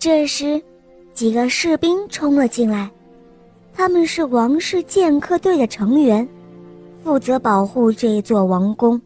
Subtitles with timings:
[0.00, 0.58] 这时，
[1.12, 2.90] 几个士兵冲了进来，
[3.74, 6.26] 他们是王室剑客队的成员，
[7.04, 8.98] 负责保护这座王宫。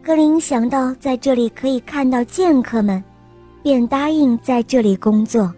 [0.00, 3.02] 格林想到在这里可以看到剑客们，
[3.60, 5.52] 便答应在这里工作。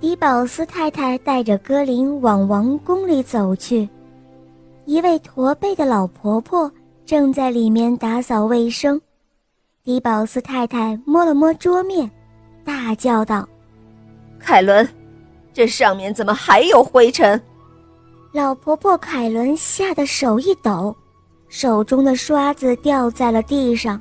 [0.00, 3.86] 迪宝斯太太带着格林往王宫里走去，
[4.86, 6.72] 一位驼背的老婆婆
[7.04, 8.98] 正在里面打扫卫生。
[9.84, 12.10] 迪宝斯太太摸了摸桌面，
[12.64, 13.48] 大叫道
[14.38, 14.88] ：“凯伦，
[15.52, 17.40] 这上面怎么还有灰尘？”
[18.32, 20.96] 老婆婆凯伦吓得手一抖，
[21.48, 24.00] 手中的刷子掉在了地上。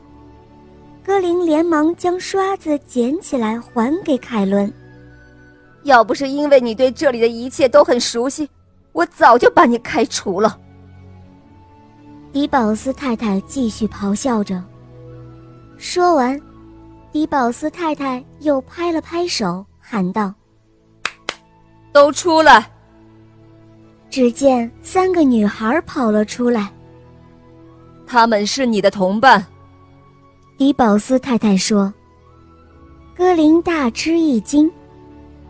[1.04, 4.72] 格林连忙将刷子捡起来还给凯伦。
[5.84, 8.48] 要不是因为你对这里的一切都很熟悉，
[8.92, 10.58] 我早就把你开除了。
[12.32, 14.64] 迪宝斯太太继续咆哮着。
[15.78, 16.40] 说完，
[17.12, 20.34] 迪宝斯太太又拍了拍手，喊道
[21.92, 22.66] ：“都出来！”
[24.10, 26.72] 只见三个女孩跑了出来。
[28.08, 29.46] 他们是你的同伴，
[30.58, 31.94] 迪宝斯太太说。
[33.14, 34.72] 格林大吃一惊。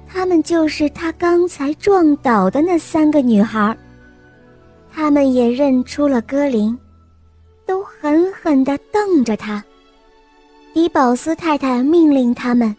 [0.08, 3.78] 她们就是他刚才撞倒的那三个女孩。
[4.92, 6.78] 他们也认出了格林，
[7.66, 9.64] 都狠狠地瞪着他。
[10.74, 12.74] 迪宝斯太太命令他们：“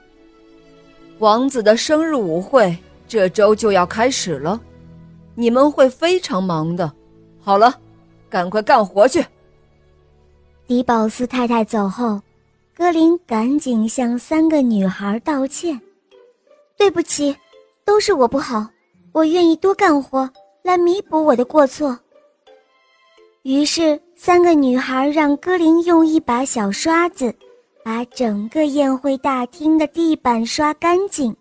[1.21, 2.75] 王子的生日舞会
[3.07, 4.59] 这周就要开始了，
[5.35, 6.91] 你们会非常忙的。
[7.39, 7.75] 好了，
[8.31, 9.23] 赶快干活去。”
[10.67, 12.19] 迪宝斯太太走后，
[12.75, 15.79] 格林赶紧向三个女孩道歉。
[16.79, 17.37] 对不起，
[17.85, 18.67] 都是我不好，
[19.13, 20.29] 我愿意多干活
[20.63, 21.97] 来弥补我的过错。
[23.43, 27.35] 于是，三个女孩让格林用一把小刷子，
[27.85, 31.35] 把整个宴会大厅的地板刷干净。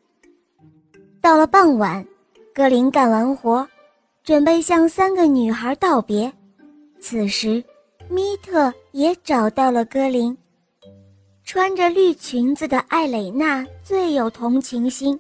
[1.22, 2.06] 到了傍晚，
[2.53, 3.67] 格林干完活，
[4.23, 6.31] 准备向三个女孩道别。
[7.00, 7.63] 此时，
[8.09, 10.35] 米特也找到了格林。
[11.44, 15.19] 穿着绿裙子的艾蕾娜最有同情心。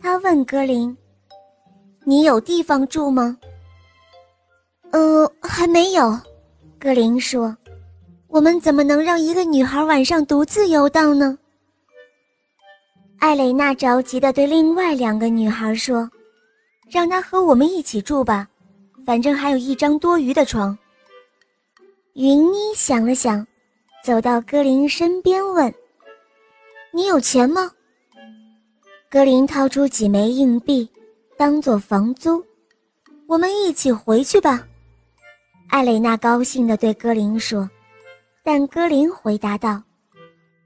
[0.00, 0.94] 她问格林
[2.04, 3.38] ：“你有地方住吗
[4.92, 6.18] ？”“呃，还没有。”
[6.78, 7.56] 格林说。
[8.34, 11.38] “我们怎么能让一个女孩晚上独自游荡呢？”
[13.20, 16.10] 艾蕾娜着急地对另外两个女孩说
[16.90, 18.48] ：“让她和我们一起住吧，
[19.06, 20.76] 反正还有一张多余的床。”
[22.14, 23.46] 云妮想了想，
[24.04, 25.72] 走到格林身边问
[26.92, 27.70] ：“你有钱吗？”
[29.08, 30.88] 格林掏出几枚硬币，
[31.36, 32.44] 当做房租。
[33.28, 34.66] 我们一起回去吧，
[35.68, 37.70] 艾蕾娜高兴地对格林说。
[38.46, 39.82] 但歌林回答道：“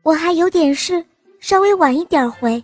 [0.03, 1.05] 我还有点事，
[1.39, 2.62] 稍微晚一点回。”